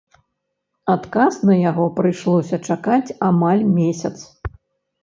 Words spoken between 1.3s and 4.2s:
на яго прыйшлося чакаць амаль месяц.